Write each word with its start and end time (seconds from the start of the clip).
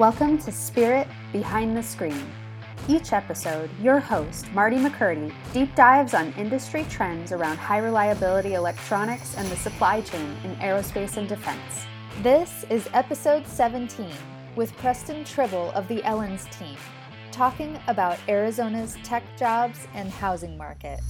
Welcome 0.00 0.38
to 0.38 0.50
Spirit 0.50 1.06
Behind 1.30 1.76
the 1.76 1.82
Screen. 1.82 2.24
Each 2.88 3.12
episode, 3.12 3.68
your 3.82 4.00
host, 4.00 4.50
Marty 4.54 4.78
McCurdy, 4.78 5.30
deep 5.52 5.74
dives 5.74 6.14
on 6.14 6.32
industry 6.38 6.86
trends 6.88 7.32
around 7.32 7.58
high 7.58 7.80
reliability 7.80 8.54
electronics 8.54 9.36
and 9.36 9.46
the 9.50 9.56
supply 9.56 10.00
chain 10.00 10.34
in 10.42 10.56
aerospace 10.56 11.18
and 11.18 11.28
defense. 11.28 11.84
This 12.22 12.64
is 12.70 12.88
episode 12.94 13.46
17 13.46 14.10
with 14.56 14.74
Preston 14.78 15.22
Tribble 15.22 15.70
of 15.72 15.86
the 15.86 16.00
Ellens 16.00 16.50
team, 16.58 16.78
talking 17.30 17.78
about 17.86 18.18
Arizona's 18.26 18.96
tech 19.04 19.22
jobs 19.36 19.86
and 19.92 20.08
housing 20.08 20.56
market. 20.56 21.00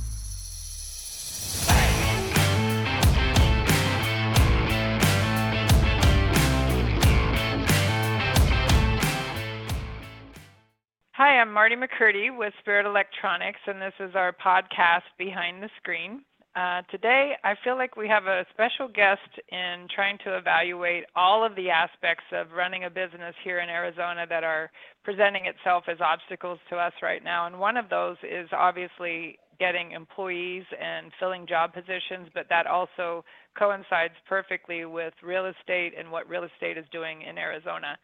Hi, 11.20 11.38
I'm 11.38 11.52
Marty 11.52 11.76
McCurdy 11.76 12.34
with 12.34 12.54
Spirit 12.60 12.86
Electronics, 12.86 13.60
and 13.66 13.78
this 13.78 13.92
is 14.00 14.14
our 14.14 14.32
podcast, 14.32 15.02
Behind 15.18 15.62
the 15.62 15.68
Screen. 15.76 16.22
Uh, 16.56 16.80
today, 16.90 17.34
I 17.44 17.56
feel 17.62 17.76
like 17.76 17.94
we 17.94 18.08
have 18.08 18.24
a 18.24 18.46
special 18.54 18.88
guest 18.88 19.28
in 19.52 19.86
trying 19.94 20.16
to 20.24 20.38
evaluate 20.38 21.04
all 21.14 21.44
of 21.44 21.54
the 21.56 21.68
aspects 21.68 22.24
of 22.32 22.52
running 22.52 22.84
a 22.84 22.88
business 22.88 23.34
here 23.44 23.58
in 23.58 23.68
Arizona 23.68 24.24
that 24.30 24.44
are 24.44 24.70
presenting 25.04 25.44
itself 25.44 25.84
as 25.88 25.98
obstacles 26.00 26.58
to 26.70 26.76
us 26.76 26.94
right 27.02 27.22
now. 27.22 27.46
And 27.46 27.60
one 27.60 27.76
of 27.76 27.90
those 27.90 28.16
is 28.22 28.48
obviously 28.52 29.38
getting 29.58 29.92
employees 29.92 30.64
and 30.80 31.12
filling 31.20 31.46
job 31.46 31.74
positions, 31.74 32.30
but 32.32 32.46
that 32.48 32.66
also 32.66 33.26
coincides 33.58 34.14
perfectly 34.26 34.86
with 34.86 35.12
real 35.22 35.44
estate 35.44 35.92
and 35.98 36.10
what 36.10 36.26
real 36.30 36.44
estate 36.44 36.78
is 36.78 36.86
doing 36.90 37.20
in 37.20 37.36
Arizona. 37.36 37.98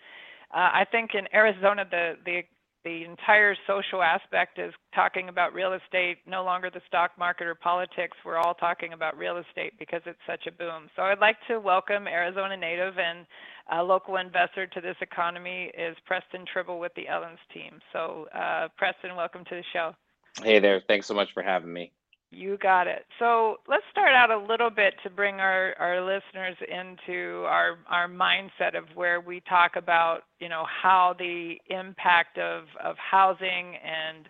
Uh, 0.55 0.71
I 0.73 0.85
think 0.93 1.13
in 1.15 1.27
Arizona, 1.35 1.87
the, 1.91 2.17
the 2.27 2.43
the 2.87 3.05
entire 3.05 3.57
social 3.67 4.01
aspect 4.01 4.61
is 4.61 4.73
talking 4.95 5.29
about 5.29 5.53
real 5.53 5.73
estate, 5.73 6.19
no 6.25 6.45
longer 6.45 6.71
the 6.71 6.81
stock 6.87 7.11
market 7.19 7.49
or 7.49 7.57
politics. 7.57 8.17
We're 8.25 8.37
all 8.37 8.55
talking 8.55 8.93
about 8.93 9.19
real 9.19 9.39
estate 9.39 9.73
because 9.77 10.03
it's 10.07 10.21
such 10.25 10.47
a 10.47 10.53
boom. 10.53 10.89
So 10.95 11.03
I'd 11.03 11.19
like 11.19 11.37
to 11.49 11.59
welcome 11.59 12.07
Arizona 12.07 12.57
native 12.57 12.95
and 12.97 13.27
a 13.73 13.83
local 13.83 14.19
investor 14.19 14.69
to 14.69 14.81
this 14.81 14.95
economy 15.01 15.73
is 15.77 15.97
Preston 16.07 16.45
Tribble 16.53 16.79
with 16.79 16.95
the 16.95 17.07
Ellens 17.07 17.43
team. 17.53 17.81
So 17.93 18.29
uh, 18.33 18.69
Preston, 18.79 19.17
welcome 19.17 19.45
to 19.47 19.57
the 19.57 19.65
show. 19.73 19.91
Hey 20.41 20.61
there. 20.61 20.81
Thanks 20.87 21.09
so 21.09 21.15
much 21.15 21.31
for 21.35 21.43
having 21.43 21.73
me. 21.73 21.91
You 22.31 22.59
got 22.59 22.87
it. 22.89 23.07
So 23.19 23.57
let's 23.69 23.85
start 23.91 24.13
out 24.13 24.31
a 24.31 24.39
little 24.39 24.71
bit 24.71 24.95
to 25.05 25.11
bring 25.11 25.37
our, 25.37 25.75
our 25.79 26.01
listeners 26.01 26.57
into 26.69 27.45
our, 27.45 27.79
our 27.89 28.09
mindset 28.09 28.77
of 28.77 28.85
where 28.95 29.21
we 29.21 29.41
talk 29.49 29.77
about, 29.77 30.23
you 30.41 30.49
know, 30.49 30.65
how 30.83 31.15
the 31.19 31.55
impact 31.71 32.39
of, 32.39 32.65
of 32.83 32.97
housing 32.99 33.77
and 33.77 34.29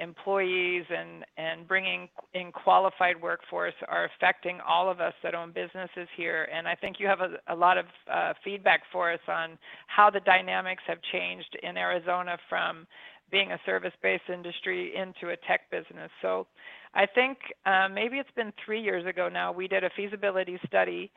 employees 0.00 0.84
and, 0.90 1.24
and 1.36 1.68
bringing 1.68 2.08
in 2.32 2.50
qualified 2.50 3.20
workforce 3.20 3.74
are 3.88 4.06
affecting 4.16 4.58
all 4.66 4.90
of 4.90 5.00
us 5.00 5.12
that 5.22 5.34
own 5.34 5.52
businesses 5.52 6.08
here. 6.16 6.48
And 6.52 6.66
I 6.66 6.74
think 6.74 6.96
you 6.98 7.06
have 7.06 7.20
a, 7.20 7.36
a 7.48 7.54
lot 7.54 7.78
of 7.78 7.86
uh, 8.12 8.32
feedback 8.42 8.82
for 8.90 9.12
us 9.12 9.20
on 9.28 9.58
how 9.86 10.10
the 10.10 10.20
dynamics 10.20 10.82
have 10.86 10.98
changed 11.12 11.56
in 11.62 11.76
Arizona 11.76 12.38
from 12.48 12.86
being 13.34 13.50
a 13.50 13.60
service-based 13.66 14.28
industry 14.32 14.80
into 14.94 15.32
a 15.34 15.36
tech 15.48 15.62
business. 15.68 16.10
So 16.22 16.46
I 16.94 17.04
think 17.04 17.38
uh, 17.66 17.88
maybe 18.00 18.18
it's 18.18 18.36
been 18.36 18.52
three 18.64 18.80
years 18.80 19.04
ago 19.12 19.28
now, 19.28 19.50
we 19.50 19.66
did 19.66 19.82
a 19.82 19.90
feasibility 19.98 20.56
study 20.68 21.10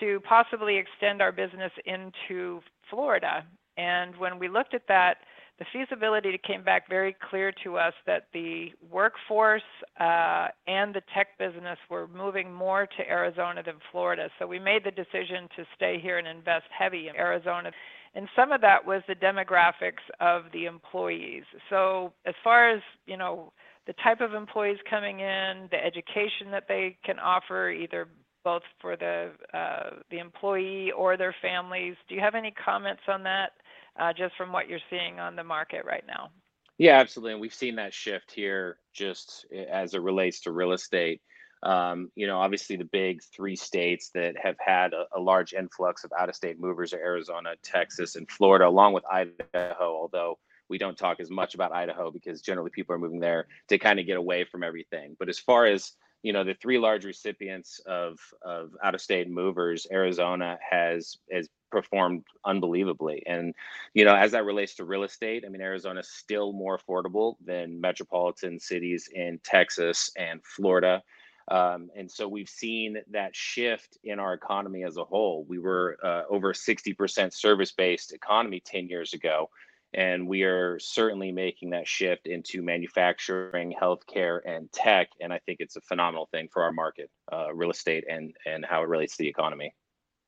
to 0.00 0.18
possibly 0.34 0.74
extend 0.82 1.22
our 1.22 1.30
business 1.30 1.70
into 1.86 2.60
Florida. 2.90 3.34
And 3.76 4.16
when 4.16 4.34
we 4.42 4.48
looked 4.48 4.74
at 4.74 4.88
that, 4.88 5.18
the 5.60 5.66
feasibility 5.72 6.40
came 6.44 6.64
back 6.64 6.88
very 6.88 7.14
clear 7.30 7.52
to 7.62 7.76
us 7.76 7.94
that 8.06 8.22
the 8.32 8.72
workforce 8.90 9.70
uh, 10.00 10.48
and 10.66 10.92
the 10.92 11.02
tech 11.14 11.38
business 11.38 11.78
were 11.88 12.08
moving 12.08 12.52
more 12.52 12.88
to 12.96 13.08
Arizona 13.08 13.62
than 13.62 13.76
Florida. 13.92 14.28
So 14.38 14.46
we 14.46 14.58
made 14.58 14.82
the 14.84 14.90
decision 14.90 15.48
to 15.56 15.64
stay 15.76 16.00
here 16.02 16.18
and 16.18 16.26
invest 16.26 16.64
heavy 16.76 17.06
in 17.08 17.14
Arizona. 17.14 17.70
And 18.14 18.28
some 18.34 18.50
of 18.50 18.60
that 18.62 18.84
was 18.84 19.02
the 19.06 19.14
demographics 19.14 20.02
of 20.20 20.44
the 20.52 20.66
employees. 20.66 21.44
So 21.68 22.12
as 22.26 22.34
far 22.42 22.70
as, 22.70 22.82
you 23.06 23.16
know, 23.16 23.52
the 23.86 23.92
type 24.02 24.20
of 24.20 24.34
employees 24.34 24.78
coming 24.88 25.20
in, 25.20 25.68
the 25.70 25.84
education 25.84 26.50
that 26.50 26.64
they 26.68 26.96
can 27.04 27.18
offer, 27.18 27.70
either 27.70 28.08
both 28.44 28.62
for 28.80 28.96
the 28.96 29.30
uh, 29.52 29.90
the 30.10 30.18
employee 30.18 30.90
or 30.92 31.16
their 31.16 31.34
families. 31.42 31.94
Do 32.08 32.14
you 32.14 32.20
have 32.20 32.34
any 32.34 32.52
comments 32.52 33.02
on 33.06 33.22
that, 33.24 33.52
uh, 33.98 34.12
just 34.12 34.34
from 34.36 34.52
what 34.52 34.68
you're 34.68 34.78
seeing 34.88 35.20
on 35.20 35.36
the 35.36 35.44
market 35.44 35.84
right 35.84 36.04
now? 36.06 36.30
Yeah, 36.78 36.98
absolutely. 36.98 37.32
And 37.32 37.40
we've 37.40 37.54
seen 37.54 37.76
that 37.76 37.92
shift 37.92 38.32
here 38.32 38.78
just 38.94 39.44
as 39.70 39.92
it 39.92 40.00
relates 40.00 40.40
to 40.40 40.52
real 40.52 40.72
estate. 40.72 41.20
Um, 41.62 42.10
you 42.14 42.26
know, 42.26 42.38
obviously 42.38 42.76
the 42.76 42.84
big 42.84 43.22
three 43.22 43.56
states 43.56 44.10
that 44.14 44.34
have 44.42 44.56
had 44.64 44.92
a, 44.94 45.04
a 45.14 45.20
large 45.20 45.52
influx 45.52 46.04
of 46.04 46.12
out-of-state 46.18 46.58
movers 46.58 46.94
are 46.94 46.98
Arizona, 46.98 47.54
Texas, 47.62 48.16
and 48.16 48.30
Florida, 48.30 48.66
along 48.66 48.94
with 48.94 49.04
Idaho. 49.10 49.94
Although 49.94 50.38
we 50.68 50.78
don't 50.78 50.96
talk 50.96 51.20
as 51.20 51.30
much 51.30 51.54
about 51.54 51.72
Idaho 51.72 52.10
because 52.10 52.40
generally 52.40 52.70
people 52.70 52.94
are 52.94 52.98
moving 52.98 53.20
there 53.20 53.46
to 53.68 53.78
kind 53.78 54.00
of 54.00 54.06
get 54.06 54.16
away 54.16 54.44
from 54.44 54.62
everything. 54.62 55.16
But 55.18 55.28
as 55.28 55.38
far 55.38 55.66
as 55.66 55.92
you 56.22 56.34
know, 56.34 56.44
the 56.44 56.54
three 56.54 56.78
large 56.78 57.04
recipients 57.04 57.80
of 57.86 58.18
of 58.42 58.76
out 58.84 58.94
of 58.94 59.00
state 59.00 59.28
movers, 59.30 59.86
Arizona 59.90 60.58
has 60.68 61.16
has 61.32 61.48
performed 61.70 62.24
unbelievably. 62.44 63.22
And 63.26 63.54
you 63.94 64.04
know, 64.04 64.14
as 64.14 64.32
that 64.32 64.44
relates 64.44 64.74
to 64.76 64.84
real 64.84 65.04
estate, 65.04 65.44
I 65.46 65.48
mean, 65.48 65.62
Arizona 65.62 66.00
is 66.00 66.10
still 66.10 66.52
more 66.52 66.78
affordable 66.78 67.36
than 67.44 67.80
metropolitan 67.80 68.60
cities 68.60 69.08
in 69.12 69.40
Texas 69.44 70.10
and 70.16 70.40
Florida. 70.44 71.02
Um, 71.50 71.90
and 71.96 72.10
so 72.10 72.28
we've 72.28 72.48
seen 72.48 72.98
that 73.10 73.34
shift 73.34 73.98
in 74.04 74.20
our 74.20 74.34
economy 74.34 74.84
as 74.84 74.96
a 74.96 75.04
whole. 75.04 75.44
We 75.48 75.58
were 75.58 75.98
uh, 76.02 76.22
over 76.30 76.52
60% 76.52 77.32
service 77.32 77.72
based 77.72 78.12
economy 78.12 78.60
10 78.60 78.88
years 78.88 79.12
ago 79.14 79.50
and 79.92 80.28
we 80.28 80.44
are 80.44 80.78
certainly 80.78 81.32
making 81.32 81.70
that 81.70 81.86
shift 81.86 82.26
into 82.26 82.62
manufacturing, 82.62 83.74
healthcare, 83.80 84.40
and 84.44 84.70
tech. 84.72 85.08
And 85.20 85.32
I 85.32 85.38
think 85.38 85.58
it's 85.60 85.76
a 85.76 85.80
phenomenal 85.80 86.28
thing 86.30 86.48
for 86.52 86.62
our 86.62 86.72
market, 86.72 87.10
uh, 87.32 87.52
real 87.52 87.70
estate, 87.70 88.04
and 88.08 88.34
and 88.46 88.64
how 88.64 88.82
it 88.82 88.88
relates 88.88 89.16
to 89.16 89.24
the 89.24 89.28
economy. 89.28 89.74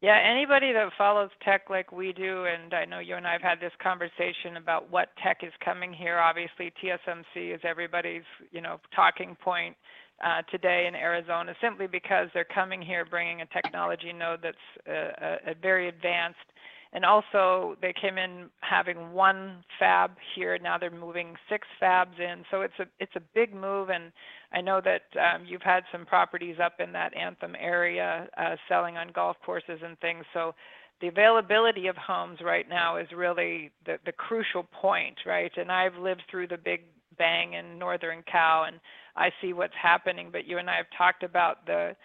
Yeah, 0.01 0.19
anybody 0.19 0.73
that 0.73 0.91
follows 0.99 1.31
tech 1.45 1.71
like 1.71 1.93
we 1.93 2.13
do, 2.13 2.45
and 2.47 2.75
I 2.75 2.85
know 2.85 2.99
you 2.99 3.15
and 3.15 3.25
I 3.25 3.33
have 3.33 3.43
had 3.43 3.61
this 3.61 3.73
conversation 3.81 4.57
about 4.57 4.91
what 4.91 5.11
tech 5.23 5.45
is 5.45 5.53
coming 5.65 5.93
here. 5.93 6.19
Obviously, 6.19 6.73
TSMC 6.83 7.55
is 7.55 7.61
everybody's 7.63 8.25
you 8.51 8.61
know 8.61 8.81
talking 8.95 9.37
point. 9.41 9.77
Uh, 10.23 10.41
today 10.53 10.87
in 10.87 10.95
Arizona, 10.95 11.53
simply 11.61 11.89
because 11.89 12.29
they're 12.33 12.45
coming 12.45 12.81
here 12.81 13.05
bringing 13.05 13.41
a 13.41 13.47
technology 13.47 14.13
node 14.13 14.39
that's 14.41 14.57
uh, 14.89 15.51
a 15.51 15.55
very 15.61 15.89
advanced 15.89 16.39
and 16.95 17.07
also, 17.07 17.77
they 17.81 17.95
came 17.99 18.19
in 18.19 18.51
having 18.61 19.13
one 19.13 19.65
fab 19.79 20.11
here. 20.35 20.59
Now 20.59 20.77
they're 20.77 20.91
moving 20.91 21.37
six 21.49 21.67
fabs 21.81 22.21
in. 22.21 22.45
So 22.51 22.61
it's 22.61 22.79
a 22.79 22.85
it's 23.01 23.17
a 23.17 23.23
big 23.35 23.55
move. 23.55 23.89
And 23.89 24.13
I 24.53 24.61
know 24.61 24.83
that 24.85 25.03
um, 25.19 25.47
you've 25.47 25.63
had 25.63 25.85
some 25.91 26.05
properties 26.05 26.57
up 26.63 26.81
in 26.81 26.93
that 26.93 27.17
Anthem 27.17 27.57
area 27.59 28.29
uh, 28.37 28.57
selling 28.69 28.99
on 28.99 29.09
golf 29.15 29.39
courses 29.45 29.81
and 29.83 29.99
things. 30.01 30.27
So 30.35 30.55
the 31.01 31.09
availability 31.09 31.87
of 31.87 31.97
homes 31.97 32.41
right 32.45 32.69
now 32.69 32.99
is 32.99 33.09
really 33.17 33.71
the, 33.87 33.99
the 34.05 34.13
crucial 34.13 34.65
point, 34.65 35.17
right? 35.25 35.51
And 35.57 35.73
I've 35.73 35.97
lived 35.97 36.23
through 36.31 36.49
the 36.49 36.59
big 36.59 36.83
bang 37.19 37.55
in 37.55 37.79
Northern 37.79 38.23
Cal, 38.31 38.65
and 38.65 38.81
I 39.17 39.31
see 39.41 39.53
what's 39.53 39.75
happening. 39.81 40.31
But 40.31 40.47
you 40.47 40.59
and 40.59 40.69
I 40.69 40.77
have 40.77 40.87
talked 40.97 41.23
about 41.23 41.67
the 41.67 41.97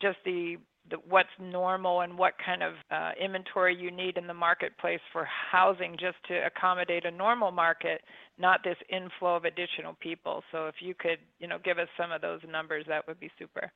just 0.00 0.18
the 0.24 0.58
the, 0.90 0.96
what's 1.08 1.28
normal 1.38 2.00
and 2.00 2.16
what 2.16 2.34
kind 2.44 2.62
of 2.62 2.74
uh, 2.90 3.10
inventory 3.22 3.76
you 3.76 3.90
need 3.90 4.16
in 4.16 4.26
the 4.26 4.34
marketplace 4.34 5.00
for 5.12 5.26
housing 5.26 5.96
just 5.98 6.16
to 6.28 6.46
accommodate 6.46 7.04
a 7.04 7.10
normal 7.10 7.50
market, 7.50 8.02
not 8.38 8.60
this 8.64 8.76
inflow 8.88 9.36
of 9.36 9.44
additional 9.44 9.94
people. 10.00 10.42
So 10.50 10.66
if 10.66 10.76
you 10.80 10.94
could, 10.94 11.18
you 11.38 11.46
know, 11.46 11.58
give 11.62 11.78
us 11.78 11.88
some 11.96 12.12
of 12.12 12.20
those 12.20 12.40
numbers, 12.50 12.84
that 12.88 13.06
would 13.06 13.20
be 13.20 13.30
super. 13.38 13.70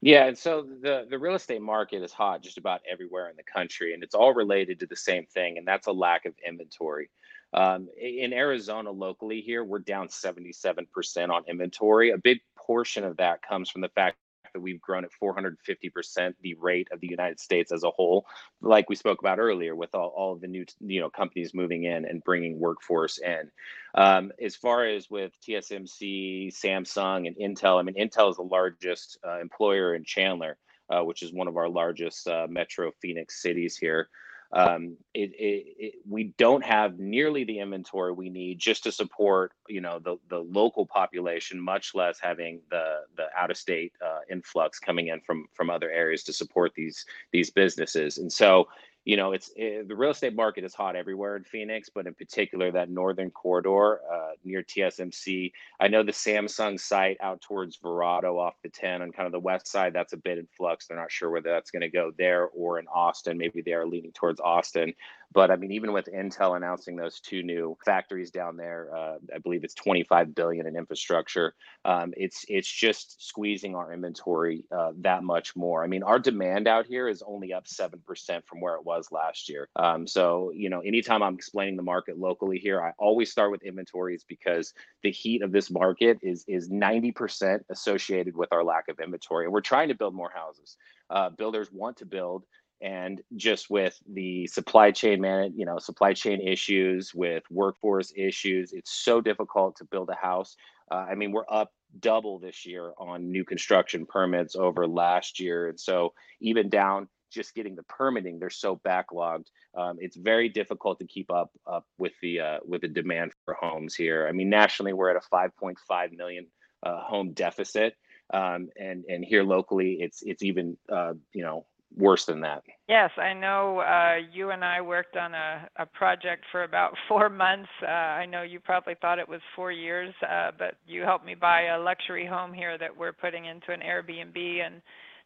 Yeah, 0.00 0.26
and 0.26 0.36
so 0.36 0.66
the 0.82 1.06
the 1.08 1.18
real 1.18 1.34
estate 1.34 1.62
market 1.62 2.02
is 2.02 2.12
hot 2.12 2.42
just 2.42 2.58
about 2.58 2.82
everywhere 2.90 3.30
in 3.30 3.36
the 3.36 3.42
country, 3.42 3.94
and 3.94 4.02
it's 4.02 4.14
all 4.14 4.34
related 4.34 4.78
to 4.80 4.86
the 4.86 4.96
same 4.96 5.24
thing, 5.24 5.56
and 5.56 5.66
that's 5.66 5.86
a 5.86 5.92
lack 5.92 6.26
of 6.26 6.34
inventory. 6.46 7.08
Um, 7.54 7.88
in 7.96 8.32
Arizona, 8.32 8.90
locally 8.90 9.40
here, 9.40 9.64
we're 9.64 9.78
down 9.78 10.08
77% 10.08 11.30
on 11.30 11.44
inventory. 11.48 12.10
A 12.10 12.18
big 12.18 12.40
portion 12.56 13.04
of 13.04 13.16
that 13.18 13.42
comes 13.42 13.70
from 13.70 13.80
the 13.80 13.88
fact 13.90 14.16
that 14.52 14.60
we've 14.60 14.80
grown 14.80 15.04
at 15.04 15.10
450% 15.22 16.34
the 16.40 16.54
rate 16.54 16.88
of 16.92 17.00
the 17.00 17.08
United 17.08 17.38
States 17.38 17.72
as 17.72 17.84
a 17.84 17.90
whole, 17.90 18.26
like 18.60 18.88
we 18.88 18.96
spoke 18.96 19.20
about 19.20 19.38
earlier, 19.38 19.76
with 19.76 19.94
all, 19.94 20.08
all 20.16 20.32
of 20.32 20.40
the 20.40 20.46
new 20.46 20.64
you 20.80 21.00
know 21.00 21.10
companies 21.10 21.54
moving 21.54 21.84
in 21.84 22.04
and 22.04 22.24
bringing 22.24 22.58
workforce 22.58 23.18
in. 23.18 23.50
Um, 23.94 24.32
as 24.42 24.56
far 24.56 24.86
as 24.86 25.10
with 25.10 25.32
TSMC, 25.46 26.54
Samsung, 26.54 27.26
and 27.26 27.36
Intel, 27.36 27.78
I 27.78 27.82
mean, 27.82 27.96
Intel 27.96 28.30
is 28.30 28.36
the 28.36 28.42
largest 28.42 29.18
uh, 29.26 29.40
employer 29.40 29.94
in 29.94 30.04
Chandler, 30.04 30.56
uh, 30.88 31.02
which 31.02 31.22
is 31.22 31.32
one 31.32 31.48
of 31.48 31.56
our 31.56 31.68
largest 31.68 32.26
uh, 32.28 32.46
metro 32.48 32.90
Phoenix 33.00 33.42
cities 33.42 33.76
here. 33.76 34.08
Um, 34.54 34.96
it, 35.14 35.32
it, 35.32 35.64
it, 35.78 35.94
we 36.08 36.32
don't 36.38 36.64
have 36.64 36.98
nearly 36.98 37.42
the 37.44 37.58
inventory 37.58 38.12
we 38.12 38.30
need 38.30 38.58
just 38.58 38.84
to 38.84 38.92
support 38.92 39.52
you 39.68 39.80
know 39.80 39.98
the, 39.98 40.16
the 40.28 40.38
local 40.38 40.86
population 40.86 41.60
much 41.60 41.94
less 41.94 42.18
having 42.20 42.60
the 42.70 43.00
the 43.16 43.26
out 43.36 43.50
of 43.50 43.56
state 43.56 43.92
uh, 44.04 44.20
influx 44.30 44.78
coming 44.78 45.08
in 45.08 45.20
from 45.20 45.46
from 45.54 45.70
other 45.70 45.90
areas 45.90 46.22
to 46.24 46.32
support 46.32 46.72
these 46.74 47.04
these 47.32 47.50
businesses. 47.50 48.18
And 48.18 48.32
so 48.32 48.68
you 49.04 49.16
know, 49.16 49.32
it's 49.32 49.50
it, 49.56 49.62
eh, 49.62 49.82
the 49.86 49.94
real 49.94 50.10
estate 50.10 50.34
market 50.34 50.64
is 50.64 50.74
hot 50.74 50.96
everywhere 50.96 51.36
in 51.36 51.44
Phoenix, 51.44 51.90
but 51.90 52.06
in 52.06 52.14
particular 52.14 52.70
that 52.72 52.88
northern 52.88 53.30
corridor 53.30 54.00
uh, 54.10 54.32
near 54.44 54.62
TSMC. 54.62 55.52
I 55.78 55.88
know 55.88 56.02
the 56.02 56.12
Samsung 56.12 56.80
site 56.80 57.18
out 57.20 57.42
towards 57.42 57.76
Verrado 57.76 58.38
off 58.38 58.54
the 58.62 58.70
10 58.70 59.02
on 59.02 59.12
kind 59.12 59.26
of 59.26 59.32
the 59.32 59.40
west 59.40 59.66
side, 59.66 59.92
that's 59.92 60.14
a 60.14 60.18
bit 60.18 60.38
in 60.38 60.46
flux. 60.56 60.86
They're 60.86 60.96
not 60.96 61.12
sure 61.12 61.30
whether 61.30 61.50
that's 61.50 61.70
going 61.70 61.82
to 61.82 61.88
go 61.88 62.12
there 62.16 62.46
or 62.46 62.78
in 62.78 62.86
Austin. 62.88 63.36
Maybe 63.36 63.60
they 63.60 63.74
are 63.74 63.86
leaning 63.86 64.12
towards 64.12 64.40
Austin. 64.40 64.94
But 65.34 65.50
I 65.50 65.56
mean, 65.56 65.72
even 65.72 65.92
with 65.92 66.06
Intel 66.06 66.56
announcing 66.56 66.94
those 66.94 67.18
two 67.18 67.42
new 67.42 67.76
factories 67.84 68.30
down 68.30 68.56
there, 68.56 68.88
uh, 68.94 69.16
I 69.34 69.38
believe 69.38 69.64
it's 69.64 69.74
25 69.74 70.32
billion 70.32 70.66
in 70.66 70.76
infrastructure. 70.76 71.54
Um, 71.84 72.14
it's 72.16 72.44
it's 72.48 72.70
just 72.70 73.26
squeezing 73.26 73.74
our 73.74 73.92
inventory 73.92 74.64
uh, 74.70 74.92
that 74.98 75.24
much 75.24 75.56
more. 75.56 75.82
I 75.82 75.88
mean, 75.88 76.04
our 76.04 76.20
demand 76.20 76.68
out 76.68 76.86
here 76.86 77.08
is 77.08 77.22
only 77.26 77.52
up 77.52 77.66
seven 77.66 78.00
percent 78.06 78.46
from 78.46 78.60
where 78.60 78.76
it 78.76 78.84
was 78.84 79.08
last 79.10 79.48
year. 79.48 79.68
Um, 79.74 80.06
so 80.06 80.52
you 80.54 80.70
know, 80.70 80.80
anytime 80.80 81.22
I'm 81.22 81.34
explaining 81.34 81.76
the 81.76 81.82
market 81.82 82.16
locally 82.16 82.58
here, 82.58 82.80
I 82.80 82.92
always 82.96 83.32
start 83.32 83.50
with 83.50 83.64
inventories 83.64 84.24
because 84.28 84.72
the 85.02 85.10
heat 85.10 85.42
of 85.42 85.50
this 85.50 85.68
market 85.68 86.18
is 86.22 86.44
is 86.46 86.70
90% 86.70 87.60
associated 87.70 88.36
with 88.36 88.52
our 88.52 88.62
lack 88.62 88.88
of 88.88 89.00
inventory, 89.00 89.46
and 89.46 89.52
we're 89.52 89.60
trying 89.62 89.88
to 89.88 89.94
build 89.94 90.14
more 90.14 90.30
houses. 90.32 90.76
Uh, 91.10 91.28
builders 91.30 91.70
want 91.72 91.96
to 91.98 92.06
build 92.06 92.44
and 92.80 93.22
just 93.36 93.70
with 93.70 93.98
the 94.12 94.46
supply 94.46 94.90
chain 94.90 95.20
man 95.20 95.52
you 95.56 95.64
know 95.64 95.78
supply 95.78 96.12
chain 96.12 96.40
issues 96.40 97.14
with 97.14 97.42
workforce 97.50 98.12
issues 98.16 98.72
it's 98.72 98.92
so 98.92 99.20
difficult 99.20 99.76
to 99.76 99.84
build 99.84 100.10
a 100.10 100.14
house. 100.14 100.56
Uh, 100.90 101.06
i 101.08 101.14
mean 101.14 101.32
we're 101.32 101.44
up 101.48 101.72
double 102.00 102.38
this 102.38 102.66
year 102.66 102.92
on 102.98 103.30
new 103.30 103.44
construction 103.44 104.06
permits 104.06 104.56
over 104.56 104.86
last 104.86 105.40
year. 105.40 105.68
And 105.68 105.78
so 105.78 106.12
even 106.40 106.68
down 106.68 107.08
just 107.30 107.54
getting 107.54 107.74
the 107.74 107.82
permitting 107.84 108.38
they're 108.38 108.50
so 108.50 108.80
backlogged. 108.86 109.46
Um, 109.76 109.96
it's 109.98 110.16
very 110.16 110.48
difficult 110.48 111.00
to 111.00 111.06
keep 111.06 111.32
up 111.32 111.50
up 111.66 111.84
with 111.98 112.12
the 112.22 112.40
uh, 112.40 112.58
with 112.64 112.82
the 112.82 112.88
demand 112.88 113.32
for 113.44 113.54
homes 113.54 113.94
here. 113.94 114.26
I 114.28 114.32
mean 114.32 114.48
nationally 114.48 114.92
we're 114.92 115.10
at 115.10 115.16
a 115.16 115.34
5.5 115.34 116.16
million 116.16 116.46
uh, 116.84 117.00
home 117.00 117.32
deficit. 117.32 117.96
Um, 118.32 118.68
and 118.78 119.04
and 119.08 119.24
here 119.24 119.42
locally 119.42 119.98
it's 120.00 120.22
it's 120.22 120.42
even 120.42 120.76
uh, 120.90 121.14
you 121.32 121.42
know 121.42 121.66
worse 121.96 122.24
than 122.24 122.40
that. 122.40 122.62
Yes, 122.88 123.10
I 123.16 123.32
know 123.32 123.78
uh, 123.78 124.16
you 124.32 124.50
and 124.50 124.64
I 124.64 124.80
worked 124.80 125.16
on 125.16 125.34
a, 125.34 125.68
a 125.76 125.86
project 125.86 126.44
for 126.50 126.64
about 126.64 126.94
four 127.08 127.28
months. 127.28 127.68
Uh, 127.82 127.90
I 127.90 128.26
know 128.26 128.42
you 128.42 128.60
probably 128.60 128.94
thought 129.00 129.18
it 129.18 129.28
was 129.28 129.40
four 129.56 129.72
years, 129.72 130.14
uh, 130.28 130.50
but 130.58 130.76
you 130.86 131.02
helped 131.02 131.24
me 131.24 131.34
buy 131.34 131.66
a 131.66 131.78
luxury 131.78 132.26
home 132.26 132.52
here 132.52 132.76
that 132.78 132.96
we're 132.96 133.12
putting 133.12 133.46
into 133.46 133.72
an 133.72 133.80
Airbnb. 133.80 134.66
And 134.66 134.82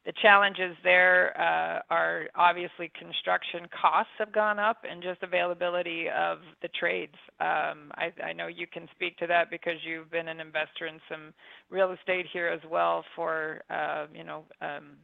the 0.06 0.12
challenges 0.22 0.76
there 0.84 1.38
uh, 1.38 1.80
are 1.92 2.28
obviously 2.34 2.90
construction 2.98 3.66
costs 3.78 4.12
have 4.18 4.32
gone 4.32 4.58
up 4.58 4.78
and 4.88 5.02
just 5.02 5.22
availability 5.22 6.06
of 6.08 6.38
the 6.62 6.68
trades. 6.68 7.16
Um, 7.40 7.92
I, 7.94 8.12
I 8.24 8.32
know 8.32 8.46
you 8.46 8.66
can 8.66 8.88
speak 8.94 9.18
to 9.18 9.26
that 9.26 9.50
because 9.50 9.74
you've 9.84 10.10
been 10.10 10.28
an 10.28 10.40
investor 10.40 10.86
in 10.86 11.00
some 11.10 11.34
real 11.70 11.92
estate 11.92 12.26
here 12.32 12.48
as 12.48 12.60
well 12.70 13.04
for, 13.16 13.62
uh, 13.68 14.06
you 14.14 14.24
know, 14.24 14.44
um, 14.62 14.96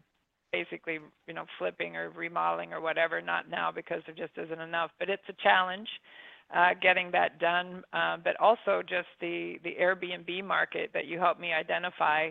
basically, 0.55 0.99
you 1.27 1.35
know, 1.35 1.45
flipping 1.59 1.97
or 1.97 2.11
remodeling 2.11 2.73
or 2.73 2.81
whatever. 2.81 3.21
Not 3.21 3.51
now 3.51 3.73
because 3.75 4.03
there 4.07 4.15
just 4.15 4.39
isn't 4.39 4.61
enough, 4.61 4.91
but 4.99 5.09
it's 5.09 5.29
a 5.29 5.43
challenge 5.43 5.89
uh, 6.55 6.71
getting 6.81 7.11
that 7.11 7.41
done. 7.41 7.83
Uh, 7.93 8.17
but 8.23 8.39
also 8.41 8.83
just 8.83 9.09
the 9.21 9.59
the 9.65 9.75
Airbnb 9.81 10.45
market 10.45 10.91
that 10.95 11.07
you 11.07 11.19
helped 11.19 11.41
me 11.41 11.53
identify. 11.53 12.31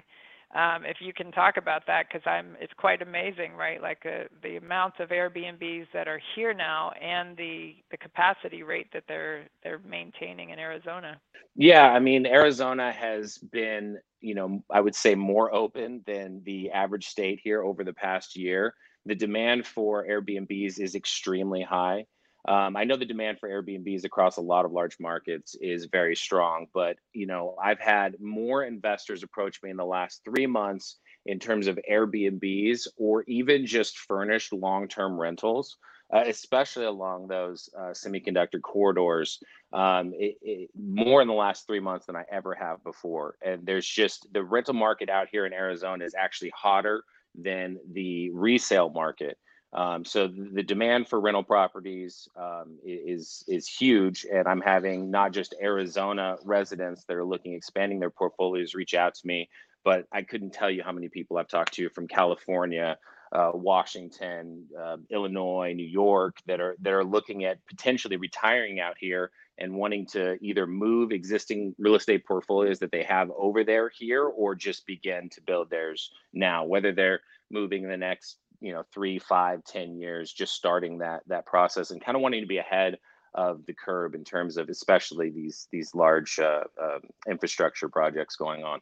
Um, 0.56 0.86
if 0.86 0.98
you 1.00 1.14
can 1.14 1.32
talk 1.32 1.58
about 1.58 1.88
that, 1.88 2.06
because 2.08 2.22
I'm, 2.28 2.56
it's 2.60 2.74
quite 2.78 3.02
amazing, 3.02 3.54
right? 3.54 3.82
Like 3.82 4.06
uh, 4.06 4.26
the 4.44 4.58
amount 4.58 5.00
of 5.00 5.10
Airbnbs 5.10 5.88
that 5.94 6.08
are 6.08 6.22
here 6.36 6.54
now, 6.54 6.92
and 7.02 7.36
the 7.36 7.76
the 7.90 7.98
capacity 7.98 8.62
rate 8.62 8.88
that 8.94 9.04
they're 9.08 9.46
they're 9.64 9.80
maintaining 9.80 10.52
in 10.52 10.60
Arizona. 10.60 11.20
Yeah, 11.56 11.92
I 11.92 12.00
mean, 12.00 12.26
Arizona 12.26 12.92
has 12.92 13.38
been 13.38 13.98
you 14.24 14.34
know, 14.34 14.64
I 14.72 14.80
would 14.80 14.96
say 14.96 15.16
more 15.16 15.54
open 15.54 16.02
than 16.08 16.42
the 16.46 16.72
average 16.72 17.08
state 17.08 17.42
here 17.44 17.62
over 17.62 17.84
the 17.84 17.94
past 17.94 18.38
year. 18.38 18.74
The 19.06 19.16
demand 19.16 19.68
for 19.68 20.08
Airbnbs 20.08 20.80
is 20.80 20.96
extremely 20.96 21.62
high. 21.62 22.06
Um, 22.46 22.76
I 22.76 22.84
know 22.84 22.98
the 22.98 23.06
demand 23.06 23.40
for 23.40 23.48
Airbnbs 23.48 24.04
across 24.04 24.38
a 24.38 24.42
lot 24.42 24.66
of 24.66 24.72
large 24.72 24.98
markets 25.00 25.56
is 25.62 25.86
very 25.86 26.16
strong, 26.16 26.68
but 26.74 26.98
you 27.14 27.26
know, 27.26 27.56
I've 27.62 27.80
had 27.80 28.20
more 28.20 28.64
investors 28.64 29.24
approach 29.24 29.62
me 29.64 29.70
in 29.70 29.78
the 29.78 29.86
last 29.86 30.22
three 30.26 30.48
months 30.48 30.98
in 31.26 31.40
terms 31.40 31.68
of 31.68 31.80
Airbnbs 31.90 32.88
or 32.98 33.24
even 33.28 33.66
just 33.66 33.98
furnished 33.98 34.52
long-term 34.52 35.18
rentals 35.18 35.78
uh, 36.14 36.24
especially 36.28 36.86
along 36.86 37.28
those 37.28 37.70
uh, 37.78 37.92
semiconductor 37.92 38.62
corridors, 38.62 39.40
um, 39.74 40.14
it, 40.16 40.38
it, 40.42 40.70
more 40.80 41.22
in 41.22 41.28
the 41.28 41.34
last 41.34 41.66
three 41.66 41.80
months 41.80 42.06
than 42.06 42.16
I 42.16 42.24
ever 42.32 42.54
have 42.54 42.84
before. 42.84 43.36
And 43.44 43.66
there's 43.66 43.88
just 43.88 44.28
the 44.32 44.44
rental 44.44 44.76
market 44.76 45.10
out 45.10 45.28
here 45.32 45.46
in 45.46 45.54
Arizona 45.54 46.06
is 46.06 46.14
actually 46.16 46.52
hotter 46.56 47.04
than 47.34 47.80
the 47.94 48.30
resale 48.32 48.90
market. 48.90 49.40
Um, 49.74 50.06
so 50.06 50.28
the 50.28 50.62
demand 50.62 51.08
for 51.08 51.20
rental 51.20 51.44
properties 51.44 52.28
um, 52.36 52.78
is 52.86 53.44
is 53.48 53.68
huge, 53.68 54.26
and 54.32 54.48
I'm 54.48 54.62
having 54.62 55.10
not 55.10 55.32
just 55.32 55.56
Arizona 55.62 56.38
residents 56.44 57.06
that 57.06 57.18
are 57.18 57.26
looking 57.26 57.54
expanding 57.54 58.00
their 58.00 58.12
portfolios 58.12 58.76
reach 58.76 58.94
out 58.94 59.16
to 59.16 59.28
me, 59.28 59.50
but 59.84 60.06
I 60.12 60.22
couldn't 60.22 60.54
tell 60.54 60.70
you 60.70 60.84
how 60.84 60.92
many 60.92 61.10
people 61.10 61.38
I've 61.38 61.48
talked 61.48 61.74
to 61.74 61.90
from 61.90 62.08
California, 62.08 62.98
uh, 63.32 63.52
Washington, 63.54 64.68
uh, 64.80 64.98
Illinois, 65.10 65.74
New 65.74 65.88
York 65.88 66.38
that 66.46 66.62
are 66.62 66.76
that 66.82 66.94
are 66.94 67.04
looking 67.04 67.44
at 67.46 67.66
potentially 67.66 68.18
retiring 68.18 68.80
out 68.80 68.96
here 69.00 69.32
and 69.58 69.74
wanting 69.74 70.06
to 70.08 70.38
either 70.42 70.68
move 70.68 71.12
existing 71.12 71.76
real 71.80 71.96
estate 71.96 72.26
portfolios 72.26 72.80
that 72.80 72.92
they 72.92 73.04
have 73.04 73.32
over 73.38 73.64
there 73.64 73.90
here 73.90 74.24
or 74.24 74.56
just 74.56 74.86
begin 74.86 75.30
to 75.30 75.42
build 75.42 75.70
theirs 75.70 76.12
now. 76.32 76.64
Whether 76.64 76.92
they're 76.92 77.22
moving 77.52 77.84
in 77.84 77.90
the 77.90 77.98
next 77.98 78.38
you 78.64 78.74
know 78.74 78.84
three, 78.94 79.20
five, 79.20 79.64
ten 79.66 79.96
years, 79.96 80.32
just 80.32 80.54
starting 80.54 80.98
that 81.00 81.22
that 81.28 81.46
process 81.46 81.92
and 81.92 82.04
kind 82.04 82.16
of 82.16 82.22
wanting 82.22 82.42
to 82.42 82.48
be 82.48 82.58
ahead 82.58 82.98
of 83.36 83.66
the 83.66 83.74
curve 83.74 84.16
in 84.16 84.24
terms 84.24 84.58
of 84.58 84.70
especially 84.70 85.30
these 85.30 85.68
these 85.72 85.94
large 85.94 86.40
uh, 86.40 86.64
um, 86.82 87.02
infrastructure 87.30 87.90
projects 87.90 88.36
going 88.36 88.64
on. 88.64 88.80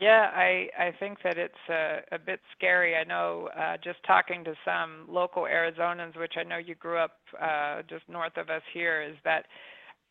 Yeah, 0.00 0.30
I, 0.34 0.70
I 0.78 0.94
think 0.98 1.18
that 1.24 1.36
it's 1.36 1.68
a, 1.68 1.98
a 2.10 2.18
bit 2.18 2.40
scary. 2.56 2.96
I 2.96 3.04
know 3.04 3.50
uh, 3.54 3.76
just 3.84 4.02
talking 4.06 4.42
to 4.44 4.54
some 4.64 5.04
local 5.06 5.42
Arizonans, 5.42 6.16
which 6.16 6.34
I 6.38 6.42
know 6.42 6.56
you 6.56 6.74
grew 6.74 6.96
up 6.96 7.18
uh, 7.38 7.82
just 7.82 8.08
north 8.08 8.38
of 8.38 8.48
us 8.48 8.62
here, 8.72 9.02
is 9.02 9.16
that 9.24 9.44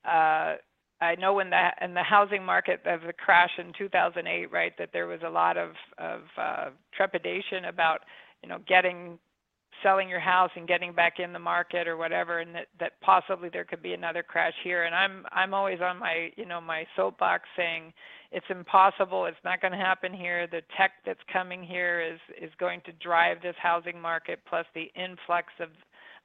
uh, 0.05 0.57
I 1.01 1.15
know 1.17 1.33
when 1.33 1.49
the 1.49 1.69
in 1.81 1.95
the 1.95 2.03
housing 2.03 2.45
market 2.45 2.81
of 2.85 3.01
the 3.01 3.13
crash 3.13 3.51
in 3.57 3.73
2008, 3.75 4.51
right, 4.51 4.73
that 4.77 4.89
there 4.93 5.07
was 5.07 5.21
a 5.25 5.29
lot 5.29 5.57
of 5.57 5.71
of 5.97 6.21
uh, 6.37 6.65
trepidation 6.93 7.65
about 7.65 8.01
you 8.41 8.49
know 8.49 8.59
getting 8.67 9.19
selling 9.83 10.09
your 10.09 10.19
house 10.19 10.51
and 10.55 10.67
getting 10.67 10.93
back 10.93 11.19
in 11.19 11.31
the 11.31 11.39
market 11.39 11.87
or 11.87 11.95
whatever 11.95 12.39
and 12.39 12.53
that 12.53 12.67
that 12.79 12.93
possibly 13.01 13.49
there 13.49 13.63
could 13.63 13.81
be 13.81 13.93
another 13.93 14.23
crash 14.23 14.53
here 14.63 14.83
and 14.83 14.93
i'm 14.93 15.25
i'm 15.31 15.53
always 15.53 15.79
on 15.81 15.97
my 15.97 16.29
you 16.35 16.45
know 16.45 16.59
my 16.59 16.85
soapbox 16.95 17.43
saying 17.55 17.93
it's 18.31 18.45
impossible. 18.49 19.25
It's 19.25 19.37
not 19.43 19.61
going 19.61 19.71
to 19.71 19.77
happen 19.77 20.13
here. 20.13 20.45
The 20.45 20.61
tech 20.77 20.91
that's 21.05 21.19
coming 21.31 21.63
here 21.63 22.01
is 22.01 22.19
is 22.41 22.51
going 22.59 22.81
to 22.85 22.91
drive 22.93 23.41
this 23.41 23.55
housing 23.61 23.99
market 23.99 24.39
plus 24.47 24.65
the 24.75 24.91
influx 24.95 25.47
of 25.59 25.69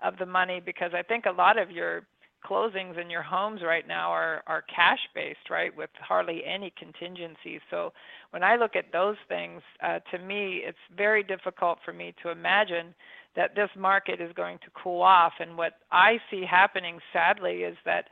of 0.02 0.18
the 0.18 0.26
money 0.26 0.60
because 0.64 0.92
I 0.94 1.02
think 1.02 1.24
a 1.24 1.32
lot 1.32 1.58
of 1.58 1.70
your 1.70 2.06
closings 2.44 3.00
in 3.00 3.10
your 3.10 3.22
homes 3.22 3.60
right 3.64 3.86
now 3.86 4.10
are 4.10 4.42
are 4.46 4.62
cash 4.62 5.00
based, 5.14 5.50
right, 5.50 5.74
with 5.76 5.90
hardly 6.00 6.42
any 6.44 6.72
contingency. 6.78 7.60
So 7.70 7.92
when 8.30 8.42
I 8.42 8.56
look 8.56 8.76
at 8.76 8.92
those 8.92 9.16
things, 9.28 9.62
uh, 9.82 10.00
to 10.10 10.18
me, 10.18 10.62
it's 10.64 10.78
very 10.96 11.22
difficult 11.22 11.78
for 11.84 11.92
me 11.92 12.14
to 12.22 12.30
imagine 12.30 12.94
that 13.36 13.54
this 13.54 13.70
market 13.76 14.20
is 14.20 14.32
going 14.34 14.58
to 14.58 14.70
cool 14.80 15.02
off. 15.02 15.32
And 15.40 15.56
what 15.56 15.74
I 15.90 16.18
see 16.30 16.44
happening, 16.48 16.98
sadly, 17.12 17.62
is 17.62 17.76
that 17.84 18.04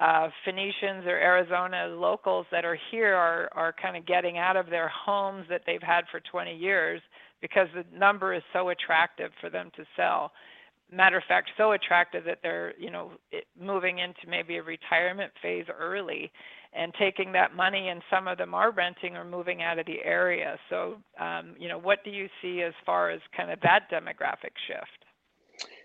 uh, 0.00 0.28
Phoenicians 0.44 1.04
or 1.06 1.18
Arizona 1.18 1.88
locals 1.88 2.46
that 2.52 2.64
are 2.64 2.78
here 2.90 3.14
are, 3.14 3.48
are 3.52 3.74
kind 3.82 3.96
of 3.96 4.06
getting 4.06 4.38
out 4.38 4.56
of 4.56 4.70
their 4.70 4.88
homes 4.88 5.46
that 5.50 5.62
they've 5.66 5.82
had 5.82 6.04
for 6.10 6.20
20 6.20 6.54
years 6.56 7.00
because 7.40 7.68
the 7.74 7.84
number 7.96 8.32
is 8.32 8.42
so 8.52 8.68
attractive 8.68 9.30
for 9.40 9.50
them 9.50 9.70
to 9.76 9.84
sell. 9.96 10.32
Matter 10.90 11.18
of 11.18 11.24
fact, 11.28 11.50
so 11.58 11.72
attractive 11.72 12.24
that 12.24 12.38
they're, 12.42 12.72
you 12.78 12.90
know, 12.90 13.12
moving 13.60 13.98
into 13.98 14.26
maybe 14.26 14.56
a 14.56 14.62
retirement 14.62 15.32
phase 15.42 15.66
early 15.78 16.32
and 16.72 16.94
taking 16.98 17.32
that 17.32 17.54
money, 17.54 17.88
and 17.88 18.02
some 18.10 18.26
of 18.26 18.38
them 18.38 18.54
are 18.54 18.70
renting 18.70 19.16
or 19.16 19.24
moving 19.24 19.62
out 19.62 19.78
of 19.78 19.86
the 19.86 20.02
area. 20.02 20.58
So, 20.70 20.96
um, 21.20 21.54
you 21.58 21.68
know, 21.68 21.78
what 21.78 22.04
do 22.04 22.10
you 22.10 22.28
see 22.40 22.62
as 22.62 22.72
far 22.86 23.10
as 23.10 23.20
kind 23.36 23.50
of 23.50 23.60
that 23.60 23.90
demographic 23.90 24.52
shift? 24.66 25.04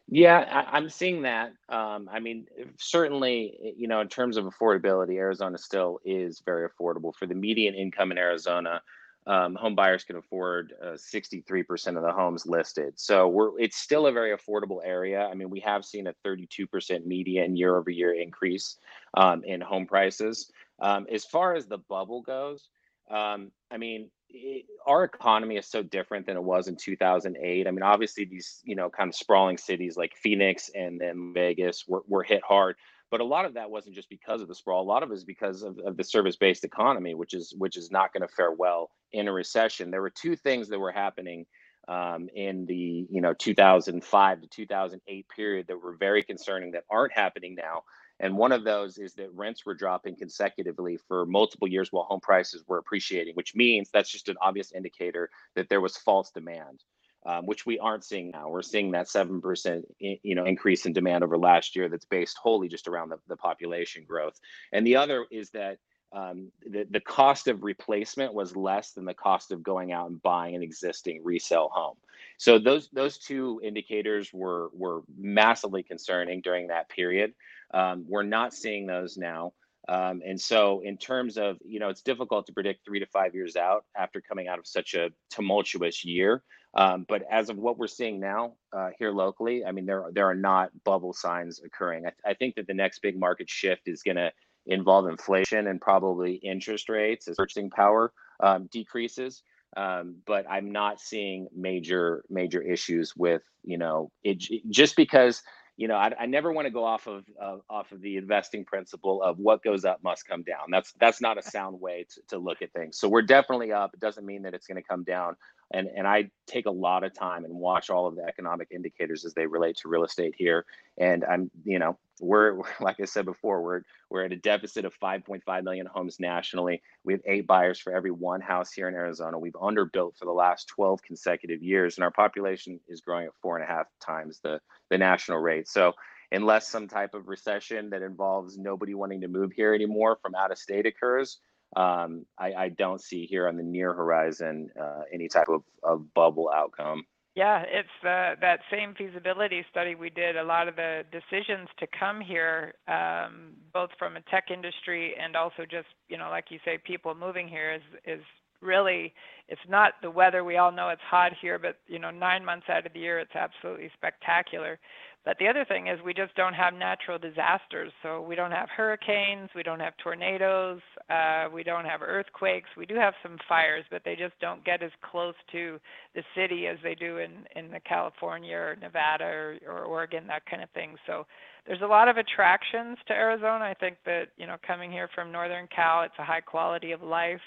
Yeah, 0.08 0.40
I, 0.40 0.78
I'm 0.78 0.90
seeing 0.90 1.22
that. 1.24 1.54
Um, 1.70 2.10
I 2.12 2.20
mean, 2.20 2.46
certainly, 2.78 3.76
you 3.78 3.88
know, 3.88 4.02
in 4.02 4.10
terms 4.10 4.38
of 4.38 4.46
affordability, 4.46 5.16
Arizona 5.16 5.58
still 5.58 6.00
is 6.06 6.42
very 6.46 6.68
affordable. 6.70 7.14
For 7.18 7.26
the 7.26 7.36
median 7.36 7.74
income 7.74 8.12
in 8.12 8.18
Arizona, 8.18 8.82
um, 9.26 9.56
home 9.56 9.76
buyers 9.76 10.04
can 10.04 10.18
afford 10.18 10.74
uh, 10.82 10.98
63% 10.98 11.98
of 11.98 12.04
the 12.04 12.12
homes 12.12 12.46
listed. 12.46 12.94
So 13.00 13.28
we're 13.28 13.60
it's 13.60 13.78
still 13.78 14.08
a 14.08 14.12
very 14.12 14.36
affordable 14.36 14.80
area. 14.84 15.26
I 15.26 15.34
mean, 15.34 15.50
we 15.50 15.60
have 15.62 15.86
seen 15.86 16.08
a 16.08 16.14
32% 16.26 17.06
median 17.06 17.56
year 17.56 17.78
over 17.78 17.90
year 17.90 18.14
increase 18.14 18.78
um, 19.14 19.44
in 19.44 19.62
home 19.62 19.86
prices. 19.86 20.52
Um, 20.80 21.08
as 21.12 21.26
far 21.26 21.56
as 21.56 21.68
the 21.68 21.78
bubble 21.78 22.22
goes, 22.22 22.68
um, 23.10 23.52
I 23.72 23.78
mean, 23.78 24.10
it, 24.30 24.66
our 24.86 25.04
economy 25.04 25.58
is 25.58 25.68
so 25.68 25.84
different 25.84 26.26
than 26.26 26.38
it 26.38 26.44
was 26.44 26.68
in 26.68 26.76
2008. 26.76 27.68
I 27.68 27.72
mean, 27.72 27.84
obviously 27.84 28.26
these, 28.26 28.62
you 28.64 28.76
know, 28.76 28.90
kind 28.90 29.10
of 29.10 29.16
sprawling 29.16 29.58
cities 29.58 29.96
like 29.96 30.16
Phoenix 30.16 30.70
and 30.74 31.00
then 31.00 31.34
Vegas 31.34 31.88
were, 31.88 32.04
were 32.08 32.24
hit 32.24 32.42
hard. 32.48 32.76
But 33.14 33.22
a 33.22 33.26
lot 33.26 33.46
of 33.46 33.54
that 33.54 33.70
wasn't 33.70 33.94
just 33.94 34.10
because 34.10 34.42
of 34.42 34.48
the 34.48 34.56
sprawl. 34.56 34.82
A 34.82 34.90
lot 34.90 35.04
of 35.04 35.12
it 35.12 35.14
is 35.14 35.24
because 35.24 35.62
of, 35.62 35.78
of 35.86 35.98
the 35.98 36.04
service-based 36.04 36.64
economy, 36.64 37.14
which 37.14 37.36
is 37.36 37.54
which 37.56 37.78
is 37.78 37.92
not 37.92 38.12
going 38.12 38.28
to 38.28 38.28
fare 38.28 38.52
well 38.52 38.90
in 39.12 39.28
a 39.28 39.32
recession. 39.32 39.92
There 39.92 40.02
were 40.02 40.10
two 40.10 40.36
things 40.36 40.68
that 40.70 40.80
were 40.80 40.92
happening 40.92 41.46
um, 41.88 42.28
in 42.34 42.66
the 42.66 43.06
you 43.12 43.22
know 43.22 43.36
2005 43.36 44.42
to 44.42 44.48
2008 44.48 45.30
period 45.30 45.68
that 45.68 45.78
were 45.78 45.96
very 45.96 46.24
concerning 46.24 46.72
that 46.72 46.86
aren't 46.90 47.14
happening 47.14 47.54
now. 47.54 47.84
And 48.20 48.36
one 48.36 48.52
of 48.52 48.64
those 48.64 48.98
is 48.98 49.14
that 49.14 49.32
rents 49.36 49.64
were 49.64 49.76
dropping 49.76 50.16
consecutively 50.16 50.98
for 51.08 51.28
multiple 51.28 51.68
years 51.68 51.92
while 51.92 52.06
home 52.06 52.20
prices 52.20 52.64
were 52.68 52.80
appreciating, 52.80 53.36
which 53.36 53.54
means 53.54 53.92
that's 53.94 54.10
just 54.10 54.28
an 54.28 54.38
obvious 54.42 54.72
indicator 54.72 55.30
that 55.56 55.70
there 55.70 55.82
was 55.82 55.98
false 55.98 56.32
demand, 56.32 56.84
um, 57.26 57.46
which 57.46 57.66
we 57.66 57.80
aren't 57.80 58.04
seeing 58.04 58.32
now. 58.32 58.50
We're 58.50 58.62
seeing 58.62 58.92
that 58.92 59.10
seven 59.10 59.42
percent, 59.42 59.86
you 60.00 60.36
know, 60.36 60.46
increase 60.46 60.86
in 60.86 60.94
demand 60.94 61.24
over 61.24 61.38
last 61.38 61.76
year. 61.76 61.90
That's 61.90 62.06
based 62.06 62.38
wholly 62.38 62.68
just 62.68 62.88
around 62.88 63.10
the, 63.10 63.18
the 63.28 63.38
population 63.38 64.04
growth. 64.08 64.40
And 64.72 64.86
the 64.86 64.96
other 64.96 65.26
is 65.32 65.50
that 65.52 65.78
um, 66.12 66.52
the, 66.66 66.86
the 66.90 67.00
cost 67.00 67.48
of 67.48 67.64
replacement 67.64 68.34
was 68.34 68.56
less 68.56 68.92
than 68.92 69.06
the 69.06 69.14
cost 69.16 69.52
of 69.52 69.64
going 69.64 69.92
out 69.92 70.10
and 70.10 70.22
buying 70.22 70.56
an 70.56 70.62
existing 70.62 71.22
resale 71.24 71.70
home. 71.74 71.98
So 72.38 72.60
those 72.60 72.90
those 72.94 73.18
two 73.18 73.60
indicators 73.64 74.32
were 74.32 74.70
were 74.74 75.02
massively 75.18 75.84
concerning 75.84 76.42
during 76.42 76.68
that 76.68 76.90
period. 76.90 77.34
Um, 77.74 78.06
we're 78.08 78.24
not 78.24 78.54
seeing 78.54 78.86
those 78.86 79.18
now. 79.18 79.54
Um, 79.90 80.22
and 80.26 80.40
so, 80.40 80.82
in 80.82 80.98
terms 80.98 81.38
of, 81.38 81.58
you 81.66 81.80
know, 81.80 81.90
it's 81.90 82.02
difficult 82.02 82.46
to 82.48 82.54
predict 82.54 82.86
three 82.86 83.00
to 83.00 83.06
five 83.08 83.36
years 83.36 83.56
out 83.56 83.84
after 83.98 84.22
coming 84.22 84.48
out 84.48 84.60
of 84.60 84.66
such 84.66 84.94
a 84.94 85.10
tumultuous 85.30 86.06
year. 86.06 86.44
Um, 86.76 87.06
but 87.08 87.24
as 87.30 87.50
of 87.50 87.58
what 87.58 87.78
we're 87.78 87.88
seeing 87.88 88.20
now 88.20 88.54
uh, 88.72 88.90
here 88.98 89.12
locally, 89.12 89.64
I 89.66 89.72
mean, 89.72 89.86
there 89.86 90.06
there 90.12 90.28
are 90.28 90.36
not 90.36 90.72
bubble 90.84 91.14
signs 91.14 91.62
occurring. 91.64 92.06
I, 92.08 92.32
I 92.32 92.34
think 92.34 92.56
that 92.56 92.68
the 92.68 92.74
next 92.74 93.02
big 93.02 93.20
market 93.20 93.50
shift 93.50 93.84
is 93.88 94.02
going 94.02 94.18
to 94.18 94.32
involve 94.66 95.08
inflation 95.08 95.68
and 95.68 95.80
probably 95.80 96.36
interest 96.36 96.90
rates 96.90 97.28
as 97.28 97.36
purchasing 97.36 97.70
power 97.70 98.12
um, 98.42 98.68
decreases. 98.72 99.44
Um, 99.76 100.18
but 100.26 100.50
I'm 100.50 100.72
not 100.72 101.00
seeing 101.00 101.48
major 101.56 102.24
major 102.30 102.62
issues 102.62 103.14
with 103.16 103.44
you 103.64 103.78
know 103.78 104.12
it 104.24 104.40
just 104.70 104.96
because 104.96 105.42
you 105.76 105.88
know, 105.88 105.96
I, 105.96 106.12
I 106.20 106.26
never 106.28 106.52
want 106.52 106.68
to 106.68 106.72
go 106.72 106.84
off 106.86 107.08
of 107.08 107.24
uh, 107.42 107.58
off 107.70 107.92
of 107.92 108.02
the 108.02 108.18
investing 108.18 108.64
principle 108.64 109.24
of 109.24 109.40
what 109.40 109.64
goes 109.64 109.86
up 109.86 110.04
must 110.04 110.28
come 110.28 110.44
down. 110.44 110.70
That's 110.70 110.94
that's 111.00 111.20
not 111.20 111.38
a 111.38 111.42
sound 111.42 111.80
way 111.80 112.06
to, 112.14 112.22
to 112.30 112.38
look 112.38 112.62
at 112.62 112.72
things. 112.74 113.00
So 113.00 113.10
we're 113.10 113.24
definitely 113.24 113.72
up. 113.72 113.92
It 113.94 114.00
doesn't 114.00 114.26
mean 114.26 114.44
that 114.44 114.54
it's 114.54 114.68
going 114.68 114.82
to 114.82 114.88
come 114.88 115.04
down. 115.04 115.36
And 115.74 115.90
and 115.96 116.08
I 116.08 116.30
take 116.48 116.66
a 116.66 116.72
lot 116.72 117.04
of 117.04 117.14
time 117.14 117.46
and 117.46 117.54
watch 117.54 117.90
all 117.90 118.08
of 118.08 118.16
the 118.16 118.24
economic 118.24 118.70
indicators 118.72 119.26
as 119.26 119.34
they 119.34 119.48
relate 119.48 119.78
to 119.78 119.88
real 119.88 120.04
estate 120.04 120.36
here. 120.38 120.66
And 120.98 121.26
I'm 121.26 121.50
you 121.66 121.80
know 121.80 121.98
we're 122.20 122.60
like 122.80 123.00
I 123.00 123.06
said 123.06 123.26
before 123.26 123.62
we're 123.62 123.82
we're 124.10 124.24
at 124.26 124.32
a 124.32 124.38
deficit 124.38 124.86
of 124.86 124.94
5.5 125.00 125.64
million 125.64 125.88
homes 125.88 126.20
nationally. 126.20 126.82
We 127.04 127.14
have 127.14 127.22
eight 127.26 127.48
buyers 127.48 127.80
for 127.80 127.94
every 127.94 128.12
one 128.12 128.42
house 128.42 128.72
here 128.72 128.88
in 128.88 128.94
Arizona. 128.94 129.40
We've 129.40 129.54
underbuilt 129.54 130.18
for 130.18 130.26
the 130.26 130.32
last 130.32 130.68
12 130.68 131.02
consecutive 131.02 131.64
years, 131.64 131.98
and 131.98 132.04
our 132.04 132.12
population 132.12 132.80
is 132.88 133.02
growing 133.02 133.26
at 133.26 133.34
four 133.42 133.58
and 133.58 133.64
a 133.64 133.68
half 133.68 133.88
times 134.00 134.40
the 134.44 134.62
the 134.90 134.98
national 134.98 135.40
rate. 135.40 135.68
So 135.68 135.94
unless 136.32 136.68
some 136.68 136.88
type 136.88 137.14
of 137.14 137.28
recession 137.28 137.92
that 137.92 138.02
involves 138.02 138.58
nobody 138.58 138.94
wanting 138.94 139.22
to 139.22 139.28
move 139.28 139.52
here 139.52 139.74
anymore 139.74 140.18
from 140.22 140.36
out 140.36 140.52
of 140.52 140.58
state 140.58 140.86
occurs, 140.86 141.40
um, 141.76 142.26
I, 142.38 142.54
I, 142.54 142.70
don't 142.70 143.02
see 143.02 143.26
here 143.26 143.48
on 143.48 143.58
the 143.58 143.64
near 143.64 143.94
horizon 143.94 144.70
uh, 144.80 145.02
any 145.12 145.28
type 145.28 145.48
of, 145.50 145.64
of 145.82 146.14
bubble 146.14 146.52
outcome. 146.54 147.06
Yeah, 147.36 147.64
it's 147.68 147.90
uh, 148.04 148.40
that 148.42 148.60
same 148.72 148.94
feasibility 148.94 149.66
study 149.72 149.96
we 149.96 150.12
did. 150.12 150.38
A 150.38 150.44
lot 150.44 150.68
of 150.68 150.76
the 150.76 151.04
decisions 151.12 151.68
to 151.80 151.88
come 152.00 152.22
here, 152.22 152.76
um, 152.88 153.54
both 153.74 153.90
from 153.98 154.18
a 154.18 154.22
tech 154.22 154.52
industry 154.52 155.16
and 155.20 155.36
also 155.36 155.64
just, 155.70 155.88
you 156.10 156.18
know, 156.18 156.30
like 156.30 156.46
you 156.50 156.60
say, 156.64 156.78
people 156.78 157.16
moving 157.16 157.48
here 157.48 157.74
is 157.74 157.82
is 158.06 158.24
really 158.64 159.14
it's 159.50 159.62
not 159.70 159.94
the 160.02 160.10
weather. 160.10 160.44
We 160.44 160.58
all 160.58 160.72
know 160.72 160.90
it's 160.90 161.02
hot 161.10 161.34
here, 161.42 161.60
but 161.60 161.78
you 161.88 162.00
know, 162.00 162.12
nine 162.12 162.46
months 162.46 162.68
out 162.70 162.86
of 162.86 162.94
the 162.94 163.00
year, 163.00 163.20
it's 163.20 163.36
absolutely 163.36 163.92
spectacular. 163.96 164.80
But 165.26 165.38
the 165.40 165.48
other 165.48 165.64
thing 165.64 165.88
is 165.88 166.00
we 166.04 166.14
just 166.14 166.36
don't 166.36 166.54
have 166.54 166.74
natural 166.74 167.18
disasters. 167.18 167.94
So 168.02 168.22
we 168.22 168.36
don't 168.36 168.52
have 168.52 168.68
hurricanes, 168.70 169.50
we 169.56 169.64
don't 169.64 169.80
have 169.80 169.94
tornadoes, 170.04 170.82
uh, 171.10 171.46
we 171.54 171.64
don't 171.64 171.86
have 171.86 172.02
earthquakes. 172.02 172.70
We 172.78 172.86
do 172.86 172.96
have 172.96 173.14
some 173.24 173.38
fires, 173.48 173.86
but 173.90 174.02
they 174.04 174.16
just 174.16 174.34
don't 174.42 174.66
get 174.66 174.84
as 174.84 174.92
close 175.02 175.36
to 175.54 175.80
the 176.14 176.24
city 176.36 176.68
as 176.68 176.78
they 176.84 176.96
do 176.96 177.20
in 177.20 177.32
in 177.56 177.72
the 177.72 177.80
California 177.80 178.56
or 178.56 178.78
Nevada 178.82 179.26
or, 179.26 179.58
or 179.68 179.84
Oregon, 179.84 180.28
that 180.28 180.46
kind 180.46 180.62
of 180.62 180.70
thing. 180.72 180.96
So 181.08 181.26
there's 181.66 181.82
a 181.82 181.88
lot 181.88 182.10
of 182.10 182.18
attractions 182.18 182.98
to 183.08 183.14
Arizona. 183.14 183.64
I 183.64 183.76
think 183.80 183.98
that 184.06 184.30
you 184.38 184.48
know, 184.48 184.58
coming 184.66 184.92
here 184.92 185.10
from 185.16 185.32
Northern 185.32 185.68
Cal, 185.74 186.04
it's 186.04 186.20
a 186.20 186.26
high 186.26 186.42
quality 186.42 186.92
of 186.92 187.02
life. 187.02 187.42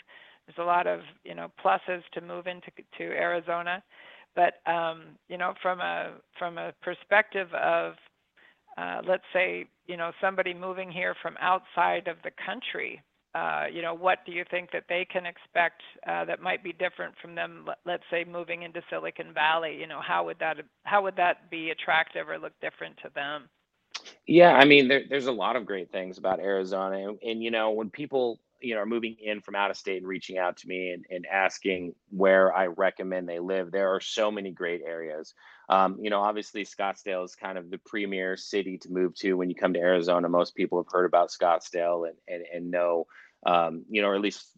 There's 0.47 0.63
a 0.65 0.67
lot 0.67 0.87
of 0.87 1.01
you 1.25 1.35
know 1.35 1.51
pluses 1.65 2.03
to 2.13 2.21
move 2.21 2.47
into 2.47 2.71
to 2.99 3.05
Arizona, 3.05 3.83
but 4.35 4.55
um, 4.71 5.17
you 5.29 5.39
know 5.39 5.55
from 5.63 5.81
a 5.81 6.13
from 6.39 6.59
a 6.59 6.73
perspective 6.83 7.49
of 7.55 7.95
uh, 8.79 9.03
let's 9.07 9.25
say 9.33 9.67
you 9.87 9.97
know 9.97 10.13
somebody 10.21 10.55
moving 10.55 10.91
here 10.91 11.15
from 11.23 11.37
outside 11.41 12.07
of 12.09 12.17
the 12.23 12.31
country, 12.45 13.03
uh, 13.35 13.65
you 13.73 13.83
know 13.83 13.95
what 13.95 14.19
do 14.25 14.33
you 14.33 14.45
think 14.51 14.71
that 14.73 14.85
they 14.89 15.05
can 15.05 15.27
expect 15.27 15.83
uh, 16.07 16.25
that 16.25 16.41
might 16.41 16.63
be 16.63 16.73
different 16.73 17.15
from 17.21 17.35
them? 17.35 17.67
Let's 17.85 18.05
say 18.11 18.25
moving 18.25 18.63
into 18.63 18.83
Silicon 18.89 19.35
Valley, 19.35 19.77
you 19.81 19.87
know 19.87 20.01
how 20.01 20.25
would 20.27 20.39
that 20.39 20.59
how 20.85 21.03
would 21.03 21.17
that 21.17 21.51
be 21.51 21.71
attractive 21.71 22.29
or 22.29 22.39
look 22.39 22.55
different 22.61 22.97
to 23.03 23.11
them? 23.15 23.49
Yeah, 24.27 24.53
I 24.53 24.65
mean, 24.65 24.89
there, 24.89 25.03
there's 25.09 25.27
a 25.27 25.33
lot 25.33 25.57
of 25.57 25.67
great 25.67 25.91
things 25.91 26.19
about 26.19 26.41
Arizona, 26.41 27.09
and, 27.09 27.19
and 27.23 27.43
you 27.43 27.51
know 27.51 27.71
when 27.71 27.91
people 27.91 28.39
you 28.61 28.75
know 28.75 28.81
are 28.81 28.87
moving 28.87 29.17
in 29.21 29.41
from 29.41 29.55
out 29.55 29.71
of 29.71 29.77
state 29.77 29.99
and 29.99 30.07
reaching 30.07 30.39
out 30.39 30.57
to 30.59 30.69
me 30.69 30.91
and, 30.91 31.05
and 31.11 31.27
asking 31.27 31.95
where 32.11 32.55
I 32.55 32.67
recommend 32.67 33.29
they 33.29 33.39
live. 33.39 33.71
There 33.71 33.95
are 33.95 34.01
so 34.01 34.31
many 34.31 34.51
great 34.51 34.83
areas. 34.87 35.35
Um, 35.69 35.99
you 36.01 36.11
know, 36.11 36.21
obviously 36.21 36.65
Scottsdale 36.65 37.25
is 37.25 37.35
kind 37.35 37.59
of 37.59 37.71
the 37.71 37.79
premier 37.79 38.37
city 38.37 38.79
to 38.79 38.91
move 38.91 39.15
to 39.17 39.35
when 39.35 39.51
you 39.51 39.57
come 39.57 39.73
to 39.75 39.81
Arizona. 39.81 40.29
Most 40.29 40.55
people 40.55 40.79
have 40.79 40.91
heard 40.91 41.07
about 41.07 41.31
Scottsdale 41.31 42.09
and 42.09 42.17
and, 42.29 42.45
and 42.53 42.71
know, 42.71 43.07
um, 43.45 43.85
you 43.91 44.03
know, 44.03 44.09
or 44.09 44.15
at 44.15 44.21
least 44.21 44.51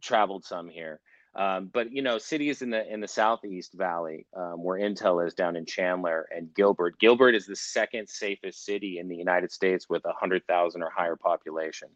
traveled 0.00 0.44
some 0.44 0.68
here. 0.68 1.00
Um, 1.36 1.70
but 1.70 1.92
you 1.92 2.00
know, 2.00 2.16
cities 2.16 2.62
in 2.62 2.70
the 2.70 2.90
in 2.90 3.00
the 3.00 3.08
Southeast 3.08 3.74
Valley, 3.74 4.26
um, 4.34 4.64
where 4.64 4.78
Intel 4.78 5.24
is 5.24 5.34
down 5.34 5.54
in 5.54 5.66
Chandler 5.66 6.26
and 6.34 6.52
Gilbert. 6.54 6.98
Gilbert 6.98 7.34
is 7.34 7.44
the 7.44 7.54
second 7.54 8.08
safest 8.08 8.64
city 8.64 8.98
in 8.98 9.06
the 9.06 9.16
United 9.16 9.52
States 9.52 9.86
with 9.86 10.02
a 10.06 10.14
hundred 10.14 10.46
thousand 10.46 10.82
or 10.82 10.88
higher 10.88 11.16
population. 11.16 11.88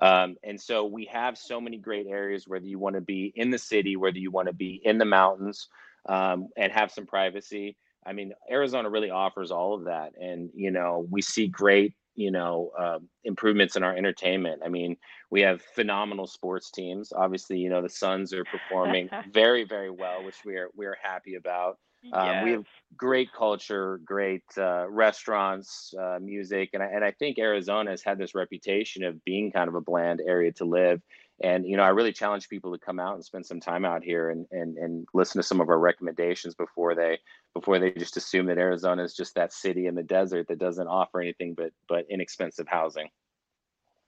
Um, 0.00 0.36
and 0.44 0.60
so 0.60 0.84
we 0.84 1.06
have 1.06 1.36
so 1.36 1.60
many 1.60 1.76
great 1.76 2.06
areas, 2.06 2.46
whether 2.46 2.66
you 2.66 2.78
want 2.78 2.94
to 2.94 3.00
be 3.00 3.32
in 3.34 3.50
the 3.50 3.58
city, 3.58 3.96
whether 3.96 4.18
you 4.18 4.30
want 4.30 4.46
to 4.48 4.54
be 4.54 4.80
in 4.84 4.98
the 4.98 5.04
mountains 5.04 5.68
um, 6.08 6.48
and 6.56 6.72
have 6.72 6.90
some 6.90 7.06
privacy. 7.06 7.76
I 8.06 8.12
mean, 8.12 8.32
Arizona 8.50 8.88
really 8.88 9.10
offers 9.10 9.50
all 9.50 9.74
of 9.74 9.84
that. 9.84 10.12
And, 10.20 10.50
you 10.54 10.70
know, 10.70 11.06
we 11.10 11.20
see 11.20 11.48
great, 11.48 11.94
you 12.14 12.30
know, 12.30 12.70
uh, 12.78 12.98
improvements 13.24 13.76
in 13.76 13.82
our 13.82 13.94
entertainment. 13.94 14.62
I 14.64 14.68
mean, 14.68 14.96
we 15.30 15.40
have 15.42 15.62
phenomenal 15.74 16.26
sports 16.26 16.70
teams. 16.70 17.12
Obviously, 17.12 17.58
you 17.58 17.68
know, 17.68 17.82
the 17.82 17.88
Suns 17.88 18.32
are 18.32 18.44
performing 18.44 19.10
very, 19.32 19.64
very 19.64 19.90
well, 19.90 20.24
which 20.24 20.36
we 20.44 20.56
are, 20.56 20.68
we 20.76 20.86
are 20.86 20.96
happy 21.02 21.34
about. 21.34 21.78
Um, 22.12 22.44
We 22.44 22.52
have 22.52 22.66
great 22.96 23.32
culture, 23.32 24.00
great 24.04 24.44
uh, 24.56 24.88
restaurants, 24.88 25.92
uh, 25.98 26.18
music, 26.20 26.70
and 26.72 26.82
I, 26.82 26.86
and 26.86 27.04
I 27.04 27.10
think 27.12 27.38
Arizona 27.38 27.90
has 27.90 28.02
had 28.02 28.18
this 28.18 28.34
reputation 28.34 29.04
of 29.04 29.22
being 29.24 29.50
kind 29.52 29.68
of 29.68 29.74
a 29.74 29.80
bland 29.80 30.20
area 30.26 30.52
to 30.52 30.64
live. 30.64 31.02
And 31.42 31.66
you 31.66 31.76
know, 31.76 31.84
I 31.84 31.88
really 31.88 32.12
challenge 32.12 32.48
people 32.48 32.72
to 32.72 32.78
come 32.78 32.98
out 32.98 33.14
and 33.14 33.24
spend 33.24 33.46
some 33.46 33.60
time 33.60 33.84
out 33.84 34.02
here 34.02 34.30
and 34.30 34.46
and 34.50 34.76
and 34.76 35.06
listen 35.14 35.40
to 35.40 35.46
some 35.46 35.60
of 35.60 35.68
our 35.68 35.78
recommendations 35.78 36.54
before 36.54 36.94
they 36.94 37.18
before 37.54 37.78
they 37.78 37.92
just 37.92 38.16
assume 38.16 38.46
that 38.46 38.58
Arizona 38.58 39.04
is 39.04 39.14
just 39.14 39.34
that 39.36 39.52
city 39.52 39.86
in 39.86 39.94
the 39.94 40.02
desert 40.02 40.48
that 40.48 40.58
doesn't 40.58 40.88
offer 40.88 41.20
anything 41.20 41.54
but 41.54 41.72
but 41.88 42.06
inexpensive 42.10 42.66
housing. 42.68 43.08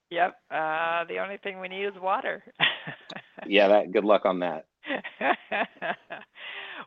Yep. 0.09 0.35
Uh, 0.51 1.05
the 1.05 1.19
only 1.19 1.37
thing 1.37 1.61
we 1.61 1.69
need 1.69 1.85
is 1.85 1.95
water. 2.01 2.43
yeah. 3.47 3.69
That. 3.69 3.91
Good 3.91 4.03
luck 4.03 4.25
on 4.25 4.39
that. 4.39 4.65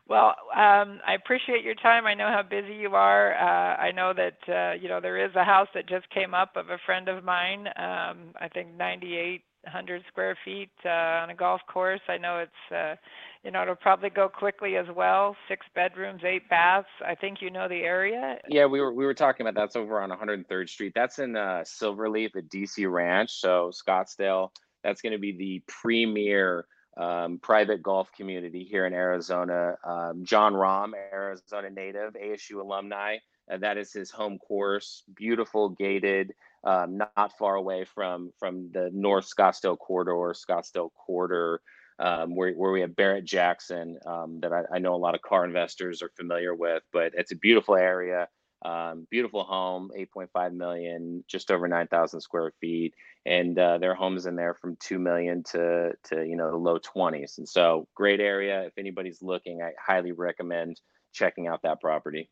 well, 0.07 0.35
um, 0.55 1.01
I 1.05 1.15
appreciate 1.15 1.65
your 1.65 1.75
time. 1.75 2.05
I 2.05 2.13
know 2.13 2.29
how 2.29 2.41
busy 2.41 2.75
you 2.75 2.95
are. 2.95 3.33
Uh, 3.33 3.75
I 3.75 3.91
know 3.91 4.13
that 4.13 4.37
uh, 4.47 4.81
you 4.81 4.87
know 4.87 5.01
there 5.01 5.23
is 5.23 5.35
a 5.35 5.43
house 5.43 5.67
that 5.73 5.85
just 5.89 6.09
came 6.11 6.33
up 6.33 6.55
of 6.55 6.69
a 6.69 6.77
friend 6.85 7.09
of 7.09 7.25
mine. 7.25 7.67
Um, 7.75 8.31
I 8.39 8.47
think 8.53 8.73
9,800 8.77 10.03
square 10.07 10.37
feet 10.45 10.71
uh, 10.85 11.23
on 11.23 11.29
a 11.29 11.35
golf 11.35 11.59
course. 11.67 11.99
I 12.07 12.17
know 12.17 12.39
it's 12.39 12.73
uh, 12.73 12.95
you 13.43 13.51
know 13.51 13.63
it'll 13.63 13.75
probably 13.75 14.09
go 14.09 14.29
quickly 14.29 14.77
as 14.77 14.85
well. 14.95 15.35
Six 15.49 15.65
bedrooms, 15.75 16.21
eight 16.23 16.47
baths. 16.49 16.87
I 17.05 17.15
think 17.15 17.41
you 17.41 17.51
know 17.51 17.67
the 17.67 17.81
area. 17.81 18.37
Yeah, 18.47 18.65
we 18.65 18.79
were 18.79 18.93
we 18.93 19.05
were 19.05 19.13
talking 19.13 19.45
about 19.45 19.59
that's 19.59 19.75
over 19.75 19.99
on 19.99 20.09
103rd 20.09 20.69
Street. 20.69 20.93
That's 20.95 21.19
in 21.19 21.35
uh, 21.35 21.65
Silverleaf 21.65 22.33
at 22.37 22.47
DC 22.47 22.89
Ranch, 22.89 23.29
so 23.29 23.71
Scottsdale. 23.73 24.51
That's 24.85 25.01
going 25.01 25.13
to 25.13 25.19
be 25.19 25.33
the 25.33 25.63
premier 25.67 26.65
um, 26.97 27.39
private 27.39 27.83
golf 27.83 28.11
community 28.13 28.63
here 28.63 28.85
in 28.85 28.93
Arizona. 28.93 29.75
Um, 29.83 30.23
Jon 30.23 30.53
Rahm, 30.53 30.93
Arizona 30.95 31.69
native, 31.69 32.13
ASU 32.13 32.61
alumni. 32.61 33.17
Uh, 33.51 33.57
that 33.57 33.77
is 33.77 33.91
his 33.91 34.09
home 34.09 34.39
course. 34.39 35.03
Beautiful, 35.15 35.69
gated, 35.69 36.33
um, 36.63 36.97
not 36.97 37.37
far 37.37 37.55
away 37.55 37.85
from 37.85 38.31
from 38.39 38.71
the 38.71 38.89
North 38.93 39.29
Scottsdale 39.29 39.77
corridor, 39.77 40.33
Scottsdale 40.33 40.89
quarter, 40.93 41.61
um, 41.99 42.35
where 42.35 42.53
where 42.53 42.71
we 42.71 42.81
have 42.81 42.95
Barrett 42.95 43.25
Jackson, 43.25 43.99
um, 44.05 44.39
that 44.41 44.51
I, 44.51 44.63
I, 44.75 44.79
know 44.79 44.95
a 44.95 44.97
lot 44.97 45.15
of 45.15 45.21
car 45.21 45.45
investors 45.45 46.01
are 46.01 46.11
familiar 46.17 46.55
with. 46.55 46.81
But 46.91 47.13
it's 47.15 47.31
a 47.31 47.37
beautiful 47.37 47.75
area. 47.75 48.27
Um, 48.65 49.05
beautiful 49.11 49.43
home, 49.43 49.91
8.5 49.95 50.53
million, 50.53 51.23
just 51.27 51.51
over 51.51 51.67
9,000 51.67 52.19
square 52.19 52.51
feet, 52.59 52.95
and 53.23 53.57
uh, 53.59 53.77
their 53.77 53.93
homes 53.93 54.25
in 54.25 54.35
there 54.35 54.55
from 54.55 54.75
2 54.79 54.97
million 54.97 55.43
to 55.51 55.91
to 56.05 56.25
you 56.25 56.35
know 56.35 56.49
the 56.49 56.57
low 56.57 56.79
20s. 56.79 57.37
And 57.37 57.47
so, 57.47 57.87
great 57.93 58.19
area. 58.19 58.63
If 58.63 58.73
anybody's 58.79 59.21
looking, 59.21 59.61
I 59.61 59.73
highly 59.79 60.13
recommend 60.13 60.81
checking 61.13 61.47
out 61.47 61.61
that 61.61 61.79
property. 61.79 62.31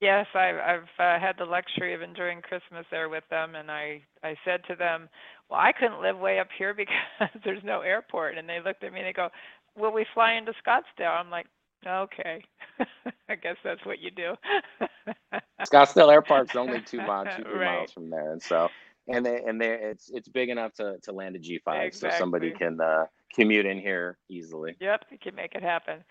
Yes, 0.00 0.26
I've, 0.34 0.56
I've 0.56 0.82
uh, 0.98 1.18
had 1.18 1.38
the 1.38 1.44
luxury 1.44 1.92
of 1.94 2.02
enjoying 2.02 2.42
Christmas 2.42 2.86
there 2.92 3.08
with 3.08 3.24
them, 3.30 3.56
and 3.56 3.68
I 3.68 4.02
I 4.22 4.36
said 4.44 4.60
to 4.68 4.76
them, 4.76 5.08
"Well, 5.50 5.58
I 5.58 5.72
couldn't 5.72 6.00
live 6.00 6.18
way 6.18 6.38
up 6.38 6.48
here 6.56 6.74
because 6.82 7.30
there's 7.44 7.64
no 7.64 7.80
airport." 7.80 8.38
And 8.38 8.48
they 8.48 8.60
looked 8.64 8.84
at 8.84 8.92
me 8.92 9.00
and 9.00 9.08
they 9.08 9.12
go, 9.12 9.30
"Will 9.76 9.92
we 9.92 10.06
fly 10.14 10.34
into 10.34 10.52
Scottsdale?" 10.64 11.18
I'm 11.18 11.30
like, 11.30 11.46
Okay. 11.86 12.42
I 13.28 13.34
guess 13.34 13.56
that's 13.64 13.84
what 13.84 14.00
you 14.00 14.10
do. 14.10 14.34
Scottsdale 15.62 16.12
Airport's 16.12 16.56
only 16.56 16.80
two 16.80 16.98
miles, 17.06 17.28
two 17.36 17.44
three 17.44 17.52
right. 17.52 17.76
miles 17.78 17.92
from 17.92 18.10
there, 18.10 18.32
and 18.32 18.42
so 18.42 18.68
and 19.08 19.24
they 19.24 19.42
and 19.46 19.60
they 19.60 19.72
it's 19.72 20.10
it's 20.10 20.28
big 20.28 20.48
enough 20.48 20.72
to 20.74 20.98
to 21.02 21.12
land 21.12 21.36
a 21.36 21.38
G 21.38 21.60
five, 21.64 21.86
exactly. 21.88 22.16
so 22.16 22.18
somebody 22.18 22.50
can 22.50 22.80
uh, 22.80 23.06
commute 23.34 23.66
in 23.66 23.78
here 23.78 24.18
easily. 24.28 24.76
Yep, 24.80 25.06
you 25.10 25.18
can 25.18 25.34
make 25.34 25.54
it 25.54 25.62
happen. 25.62 26.04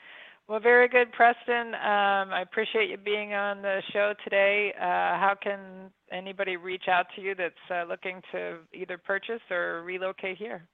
Well, 0.48 0.60
very 0.60 0.90
good, 0.90 1.12
Preston. 1.14 1.74
Um, 1.74 2.34
I 2.34 2.42
appreciate 2.42 2.90
you 2.90 2.98
being 2.98 3.34
on 3.34 3.62
the 3.62 3.82
show 3.94 4.14
today. 4.26 4.74
Uh, 4.78 5.18
how 5.18 5.36
can 5.42 5.90
anybody 6.12 6.58
reach 6.58 6.90
out 6.90 7.06
to 7.16 7.22
you 7.22 7.34
that's 7.34 7.56
uh, 7.72 7.86
looking 7.88 8.22
to 8.34 8.58
either 8.74 8.98
purchase 8.98 9.42
or 9.50 9.84
relocate 9.84 10.38
here? 10.38 10.68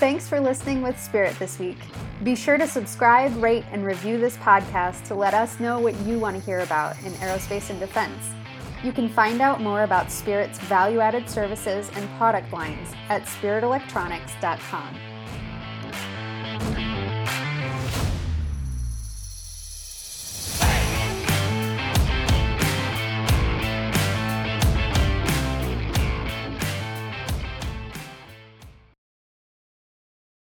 Thanks 0.00 0.26
for 0.26 0.40
listening 0.40 0.80
with 0.80 0.98
Spirit 0.98 1.38
this 1.38 1.58
week. 1.58 1.76
Be 2.22 2.34
sure 2.34 2.56
to 2.56 2.66
subscribe, 2.66 3.36
rate, 3.36 3.66
and 3.70 3.84
review 3.84 4.16
this 4.16 4.34
podcast 4.38 5.04
to 5.08 5.14
let 5.14 5.34
us 5.34 5.60
know 5.60 5.78
what 5.78 5.94
you 6.06 6.18
want 6.18 6.38
to 6.38 6.42
hear 6.42 6.60
about 6.60 6.96
in 7.04 7.12
aerospace 7.12 7.68
and 7.68 7.78
defense. 7.78 8.30
You 8.82 8.92
can 8.92 9.10
find 9.10 9.42
out 9.42 9.60
more 9.60 9.82
about 9.82 10.10
Spirit's 10.10 10.58
value 10.60 11.00
added 11.00 11.28
services 11.28 11.90
and 11.96 12.08
product 12.16 12.50
lines 12.50 12.88
at 13.10 13.24
spiritelectronics.com. 13.24 15.09